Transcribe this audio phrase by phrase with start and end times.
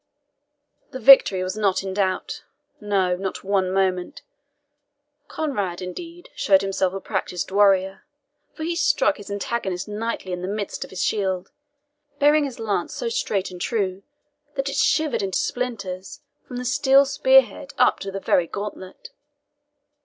[0.89, 2.43] The victory was not in doubt
[2.79, 4.23] no, not one moment.
[5.27, 8.03] Conrade, indeed, showed himself a practised warrior;
[8.55, 11.51] for he struck his antagonist knightly in the midst of his shield,
[12.17, 14.01] bearing his lance so straight and true
[14.55, 19.11] that it shivered into splinters from the steel spear head up to the very gauntlet.